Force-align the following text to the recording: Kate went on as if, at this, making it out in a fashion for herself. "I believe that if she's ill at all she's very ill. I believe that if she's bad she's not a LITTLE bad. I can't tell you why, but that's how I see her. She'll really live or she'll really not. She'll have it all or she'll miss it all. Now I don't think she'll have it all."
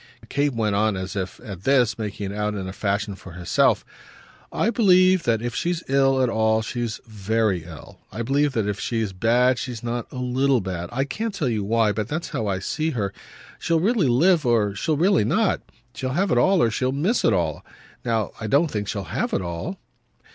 Kate 0.29 0.55
went 0.55 0.73
on 0.75 0.97
as 0.97 1.15
if, 1.15 1.39
at 1.43 1.61
this, 1.63 1.99
making 1.99 2.31
it 2.31 2.35
out 2.35 2.55
in 2.55 2.67
a 2.67 2.73
fashion 2.73 3.13
for 3.13 3.33
herself. 3.33 3.85
"I 4.51 4.71
believe 4.71 5.25
that 5.25 5.43
if 5.43 5.53
she's 5.53 5.83
ill 5.87 6.23
at 6.23 6.27
all 6.27 6.63
she's 6.63 6.99
very 7.05 7.65
ill. 7.65 7.99
I 8.11 8.23
believe 8.23 8.53
that 8.53 8.67
if 8.67 8.79
she's 8.79 9.13
bad 9.13 9.59
she's 9.59 9.83
not 9.83 10.11
a 10.11 10.15
LITTLE 10.15 10.61
bad. 10.61 10.89
I 10.91 11.03
can't 11.03 11.35
tell 11.35 11.49
you 11.49 11.63
why, 11.63 11.91
but 11.91 12.07
that's 12.07 12.29
how 12.29 12.47
I 12.47 12.57
see 12.57 12.89
her. 12.97 13.13
She'll 13.59 13.79
really 13.79 14.07
live 14.07 14.43
or 14.43 14.73
she'll 14.73 14.97
really 14.97 15.23
not. 15.23 15.61
She'll 15.93 16.13
have 16.13 16.31
it 16.31 16.37
all 16.39 16.63
or 16.63 16.71
she'll 16.71 16.91
miss 16.91 17.23
it 17.23 17.31
all. 17.33 17.63
Now 18.03 18.31
I 18.41 18.47
don't 18.47 18.71
think 18.71 18.87
she'll 18.87 19.03
have 19.03 19.33
it 19.33 19.41
all." 19.43 19.77